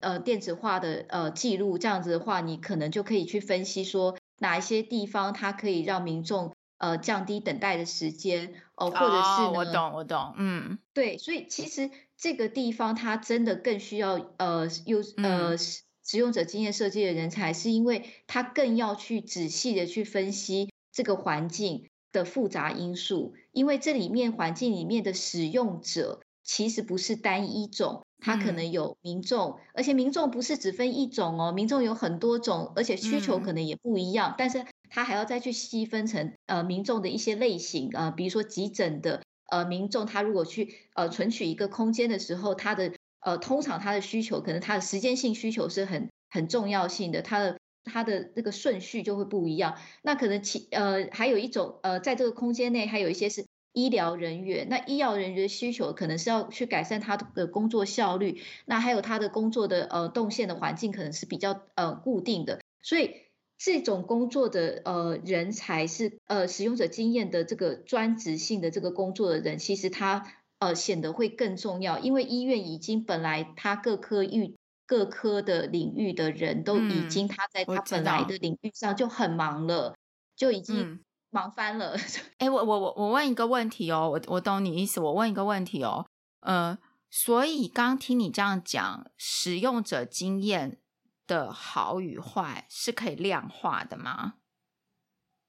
[0.00, 20.70] 呃，电子化的呃记录，这样子的话，你可能就可以去分析说哪一些地方它可以让民众呃降低等待的时间，哦、呃，或者是呢，我懂我懂，嗯，对，所以其实这个地方它真的更需要呃有呃使用者经验设计的人才，是因为它更要去仔细的去分析。
[20.92, 47.58] 这个环境的复杂因素，因为这里面环境里面的使用者其实不是单一种，它可能有民众，嗯、而且民众不是只分一种哦，民众有很多种，而且需求可能也不一样，嗯、但是它还要再去细分成呃民众的一些类型啊、呃，比如说急诊的呃民众，他如果去呃存取一个空间的时候，他的呃通常他的需求可能他的时间性需求是很很重要性的，他的。
[47.88, 63.10] 它的那个顺序就会不一样，那可能其呃还有一种呃在这个空间内还有一些是医疗人员，那医疗人员的需求可能是要去改善他的工作效率，那还有他的工作的呃动线的环境可能是比较呃固定的，所以
[63.58, 74.56] 这种工作的呃人才是呃使用者经验的这个专职性的这个工作的人，其实他呃显得会更重要，因为医院已经本来他各科域。
[74.88, 79.96] 各科的领域的人都已经，他在他本来的领域上就很忙了，
[80.36, 81.00] 就已经
[81.36, 81.94] 忙翻了。
[82.38, 85.00] 哎、嗯，我我我我问一个问题哦，我我懂你意思。
[85.00, 86.06] 我问一个问题哦，
[86.40, 86.78] 呃，
[87.10, 90.78] 所以刚听你这样讲，使用者经验
[91.26, 94.34] 的好与坏是可以量化的吗？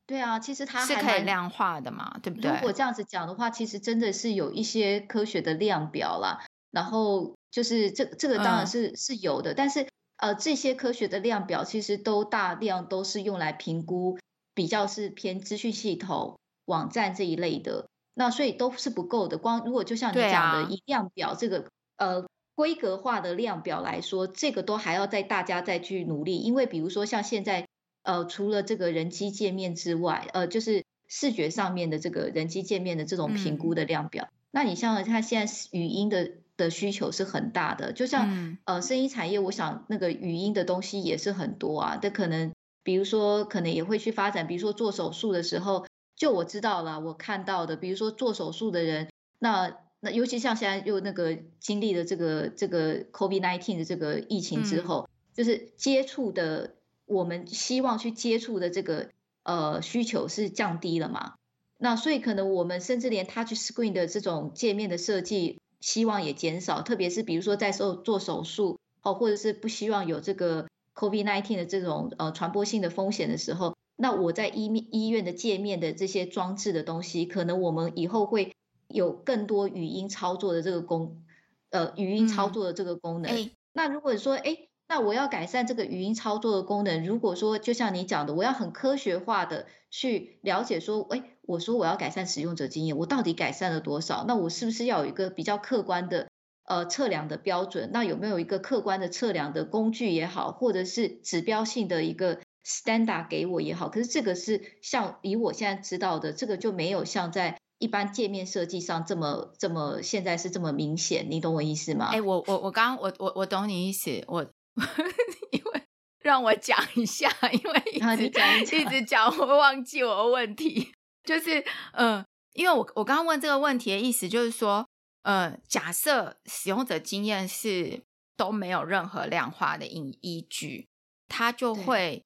[0.06, 2.52] 对啊，其实它是可以量化的嘛，对不对？
[2.52, 7.36] 如果这样子讲的话，其实真的是有一些科学的量表啦，然后。
[7.50, 14.20] 就是这这个当然是、嗯、是有的，但是呃这些科学的量表其实都大量都是用来评估
[14.58, 19.38] 比较是偏资讯系统网站这一类的，那所以都是不够的。
[19.38, 21.60] 光如果就像你讲的以量表这个、
[21.96, 27.68] 啊、呃规格化的量表来说，这个都还要在大家再去努力，因为比如说像现在
[28.02, 36.32] 呃除了这个人机界面之外，呃就是视觉上面的这个人机界面的这种评估的量表，嗯、那你像它现在语音的。
[36.58, 42.00] 的需求是很大的，就像、嗯、呃，声音产业，我想那个语音的东西也是很多啊。
[42.02, 42.52] 这可能，
[42.88, 59.10] 比如说，可能也会去发展，比如说做手术的时候，就我知道了，我看到的，比如说做手术的人，那那尤其像现在又那个经历了这个这个 COVID-19 的这个疫情之后，嗯、就是接触的，我们希望去接触的这个
[59.44, 61.34] 呃需求是降低了嘛？
[61.78, 65.60] 那所以可能我们甚至连 Touch Screen 的这种界面的设计。
[65.80, 70.68] 希望也减少，特别是比如说在做做手术哦，或者是不希望有这个
[70.98, 78.56] COVID-19 的这种呃传播性的风险的时候，那我在医医院的界面的这些装置的东西，可能我们以后会
[78.88, 81.22] 有更多语音操作的这个功，
[81.70, 83.50] 呃，语音操作的这个功能。
[83.74, 94.26] 那如果说，哎，那我要改善这个语音操作的功能，如果说就像你讲的，我要很科学化的去了解说，哎，我说我要改善使用者经验，我到底改善了多少？
[94.28, 96.28] 那我是不是要有一个比较客观的
[96.68, 97.90] 呃测量的标准？
[97.92, 103.90] 那有没有一个客观的测量的工具也好，或者是指标性的一个 standard 给我也好？
[103.90, 107.58] 可是这个是像以我现在知道的，这个就没有像在。
[107.80, 112.10] 一般界面设计上这么这么现在是这么明显，你懂我意思吗？
[112.12, 114.42] 哎，我我我刚刚我我我懂你意思，我
[115.54, 115.84] 因为
[116.24, 120.92] 让我讲一下，因为一直讲一直讲，我忘记我的问题，
[121.24, 121.60] 就是
[121.92, 124.88] 嗯、呃，因为我我刚刚问这个问题的意思就是说，
[125.28, 128.02] 呃，假设使用者经验是
[128.38, 130.88] 都没有任何量化的依依据，
[131.28, 132.24] 它就会。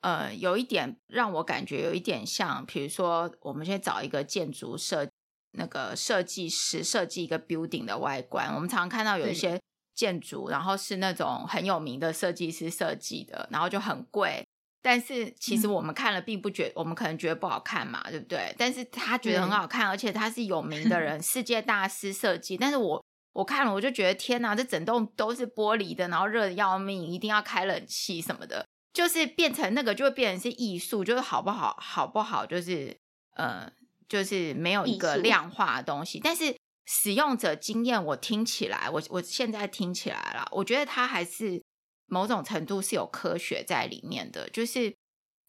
[0.00, 5.08] 呃，有一点让我感觉有一点像，比如说，我们先找一个建筑设
[5.52, 8.52] 那个设计师设计一个 building 的外观。
[8.52, 9.60] 我们常常看到有一些
[9.94, 14.44] 建筑，然后是那种很有名的设计师设计的，然后就很贵。
[14.82, 18.54] 但是其实我们看了并不觉，我们可能觉得不好看嘛，对不对？
[18.58, 22.56] 但是他觉得很好看，而且他是有名的人， 世界大师设计。
[22.56, 28.66] 但是我我看了，我就觉得天哪，这整栋都是玻璃的，然后热的要命，一定要开冷气什么的。
[28.92, 32.94] 就是变成那个，就会变成是艺术，就是好不好，好不好，就是
[33.36, 33.70] 呃，
[34.06, 36.20] 就是没有一个量化的东西。
[36.22, 36.54] 但是
[36.84, 41.62] 使用者经验，我听起来，我我现在听起来了，我觉得他还是
[42.12, 44.48] 某种程度是有科学在里面的。
[44.50, 44.94] 就是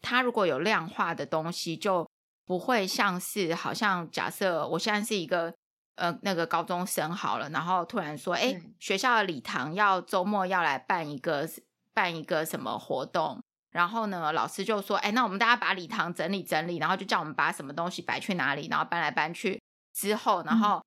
[0.02, 2.08] 它如果有量化的东西，就
[2.46, 5.54] 不会像是好像假设我现在是一个
[5.96, 11.48] 呃那个高中生好了，然后突然说，哎，学校的礼堂要周末要来办一个。
[11.96, 13.40] 办一个什么活动，
[13.70, 19.62] 然后呢，老师就说：“哎，那我们大家把礼堂整理整理，然后就叫我们把什么东西摆去哪里，然后搬来搬去。
[19.94, 20.84] 之后，然后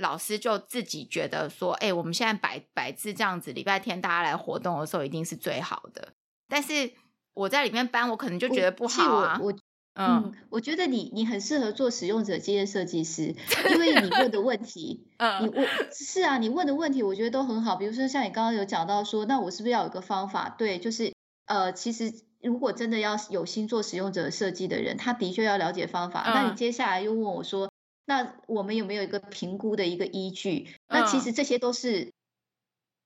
[0.00, 6.14] 老师就自己觉得说：‘哎，我们现在摆摆字这样子，礼拜天大家来活动的时候一定是最好的。’
[6.48, 6.92] 但是
[7.34, 9.38] 我在里面搬，我可能就觉得不好啊。
[9.40, 9.52] 我，我
[9.94, 13.34] 嗯，嗯，我觉得你你很适合做使用者经验设计师，
[13.70, 17.76] 因为你问的问题，嗯，你问是啊，你问的问题我觉得都很好。
[17.76, 20.48] 比如说像你刚刚有讲到说，那我是不是要有个方法？
[20.56, 21.12] 对，就是
[21.46, 26.22] 呃，其实如果真的要有心做使用者设计的人，他的确要了解方法。
[26.26, 27.69] 嗯、那你接下来又问我说，
[28.10, 30.74] 那我们有没有一个评估的一个依据？
[30.88, 32.10] 那其实这些都是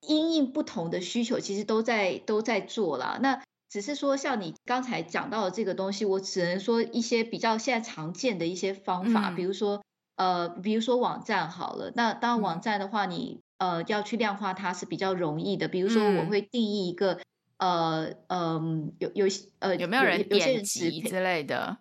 [0.00, 3.18] 因应不同的需求，其实都在都在做了。
[3.20, 9.82] 那只是说，像你刚才讲到的这个东西，我只能说一些比较现在常见的一些方法，嗯、比如说，
[10.16, 11.92] 呃，比如说网站好了。
[11.94, 15.68] 那当然网站的话，你呃要去量化它是比较容易的。
[15.68, 17.20] 比如说，我会定义一个，
[17.58, 19.26] 嗯、呃，嗯，有有
[19.58, 21.76] 呃有没有人点击之类的。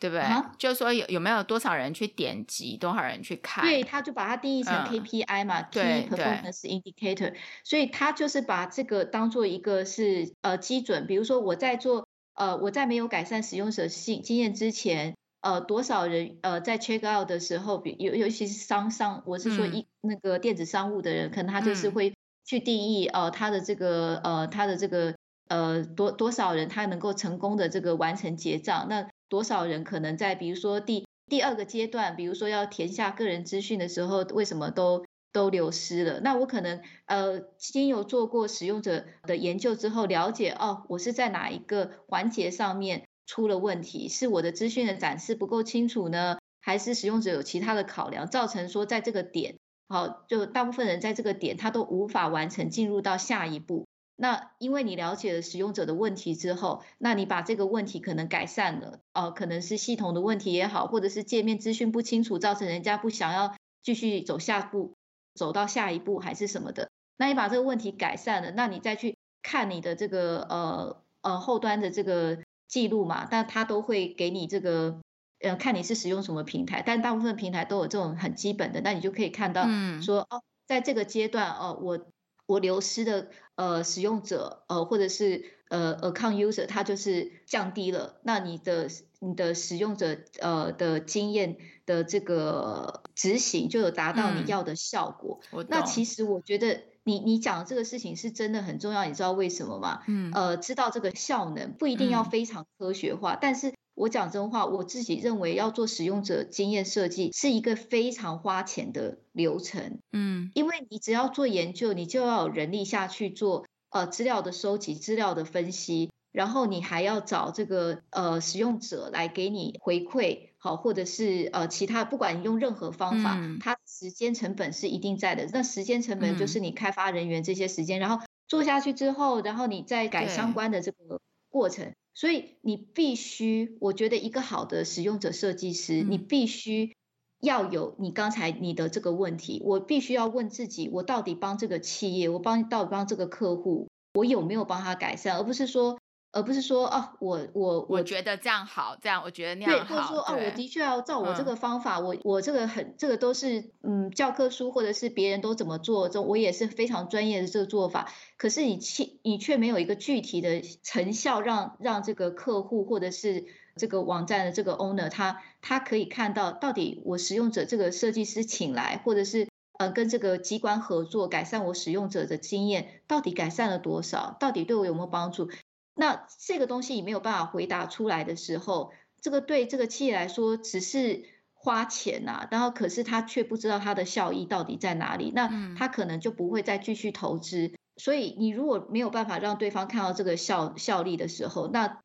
[0.00, 0.22] 对不对？
[0.22, 3.64] 啊、就是说有有没有多少人去点击，多少人去看？
[3.64, 7.34] 对，他就把它定义成 KPI 嘛、嗯、，Key Performance Indicator。
[7.62, 11.06] 所以他就是把这个当做一个是呃基准。
[11.06, 22.14] 比如说我在做呃我在没有改善使用者性经验之前，呃多少人呃在 check out 的时候，比尤尤其是商商，我是说一、嗯、那个电子商务的人，可能他就是会
[22.44, 25.14] 去定义、嗯、呃他的这个呃他的这个
[25.48, 29.08] 呃多多少人他能够成功的这个完成结账那。
[29.34, 36.20] 多少人可能在比如说第第二个阶段，比如说要填下个人资讯的时候，为什么都都流失了？
[36.20, 44.08] 那我可能呃，经有做过使用者的研究之后，了解哦，我是在哪一个环节上面出了问题？
[44.08, 49.58] 是我的资讯的展示不够清楚呢，还是使用者有其他的考量，造成说在这个点，
[49.88, 53.84] 好，就大部分人在这个点他都无法完成进入到下一步。
[54.16, 64.94] 那因为你了解了使用者的问题之后，那你把这个问题可能改善了，呃，可能是系统的问题也好，或者是界面资讯不清楚，造成人家不想要继续走下步，
[65.34, 66.90] 走到下一步还是什么的。
[67.16, 72.38] 那你把这个问题改善了，那你再去看你的这个呃呃后端的这个
[72.68, 75.00] 记录嘛，但它都会给你这个
[75.40, 79.66] 呃看你是使用什么平台，但大部分平台都有这种很基本的，那你就可以看到
[80.00, 82.06] 说，哦，在这个阶段哦，我。
[82.46, 88.20] 我流失的呃使用者呃或者是呃 account user，它就是降低了。
[88.22, 88.88] 那你的
[89.20, 95.40] 你的使用者呃的经验的这个执行就有达到你要的效果。
[95.52, 100.02] 嗯、那其实我觉得你你讲的这个事情是真的很重要，你知道为什么吗？
[100.06, 100.30] 嗯。
[100.34, 103.72] 呃，知道这个效能不一定要非常科学化，嗯、但是。
[103.94, 125.48] 我讲真话，我自己认为要做使用者经验设计是一个非常花钱的流程，嗯，因为你只要做研究，你就要有人力下去做呃资料的收集、资料的分析，然后你还要找这个呃使用者来给你回馈，好，或者是呃其他，不管你用任何方法，嗯、它时间成本是一定在的。
[125.52, 131.92] 那时间成本就是你开发人员这些时间，然后做下去之后，然后你再改相关的这个过程。
[132.14, 136.94] 所以你必须，我觉得一个好的使用者设计师，嗯、你必须
[137.40, 145.98] 要有你刚才你的这个问题，我必须要问自己，我到底帮这个企业，我帮到底帮这个客户，我有没有帮他改善，而不是说。
[146.34, 149.94] 而不是说哦，我我我觉得这样好，这样我觉得那样好。
[149.94, 158.12] 对，或者说哦，我的确要照我这个方法，嗯、我我这个很这个都是嗯教科书或者是别人都怎么做，这我也是非常专业的这个做法。
[158.36, 163.44] 可是你却你却没有一个具体的成效让，让让这个客户或者是
[163.76, 169.46] 这个网站的这个 owner 他他可以看到到底我使用者这个设计师请来，或者是
[169.78, 174.36] 呃跟这个机关合作改善我使用者的经验，到底改善了多少？
[174.40, 175.48] 到底对我有没有帮助？
[175.96, 187.72] 那这个东西你没有办法回答出来的时候，这个对这个企业来说只是花钱呐，然后可是他却不知道它的效益到底在哪里，那他可能就不会再继续投资。
[187.96, 192.00] 所以你如果没有办法让对方看到这个效效力的时候，那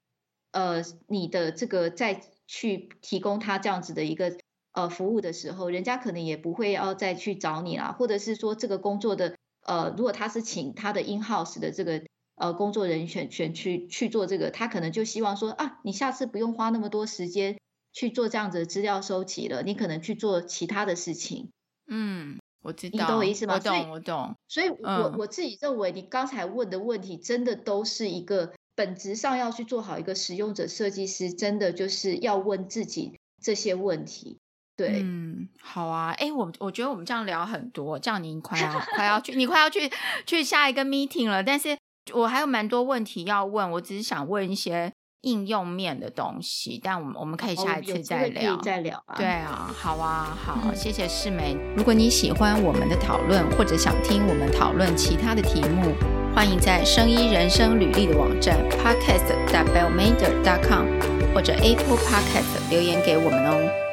[0.52, 4.38] 呃你的这个再去提供他这样子的一个
[4.72, 9.36] 呃服务的时候，人家可能也不会要再去找你啦，或者是说这个工作的
[9.66, 12.04] 呃如果他是请他的 in house 的这个。
[12.40, 17.60] 呃，工作人员选选去去做这个，他可能就希望说啊，你下次不用花那么多时间
[17.92, 21.50] 去做这样子的资料收集了，你可能去做其他的事情。
[21.86, 23.56] 嗯，我知道，你懂我意思吗？
[23.56, 24.36] 我懂，我懂。
[24.48, 34.38] 所以，我我自己认为，你刚才问的问题，真的都是一个本质上要去做好一个使用者设计师，真的就是要问自己这些问题。
[34.78, 39.92] 对，嗯，好啊，哎，我我觉得我们这样聊很多，这样你快要快要去，你快要去
[40.26, 41.78] 去下一个 meeting 了，但是。
[42.14, 44.92] 我还有蛮多问题要问，我只是想问一些
[45.22, 48.56] 应用面的东西，但我们我们可以下一次再聊。
[48.56, 49.16] 哦、再聊啊。
[49.18, 51.58] 对啊，好啊，好，嗯、谢谢世梅。
[51.76, 55.94] 如果你喜欢我们的讨论，或者想听我们讨论其他的题目，
[56.36, 60.86] 欢迎在生医人生履历的网站 podcast.bellmader.com
[61.34, 63.89] 或者 Apple Podcast 留言给我们哦。